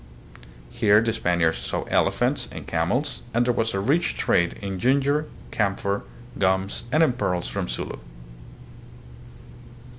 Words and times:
Here 0.71 0.99
the 0.99 1.13
Spaniards 1.13 1.59
saw 1.59 1.83
elephants 1.83 2.47
and 2.51 2.65
camels, 2.65 3.21
and 3.35 3.45
there 3.45 3.53
was 3.53 3.75
a 3.75 3.79
rich 3.79 4.17
trade 4.17 4.53
in 4.59 4.79
ginger, 4.79 5.27
camphor, 5.51 6.05
gums, 6.39 6.85
and 6.91 7.03
in 7.03 7.13
pearls 7.13 7.47
from 7.47 7.67
Sulu. 7.67 7.99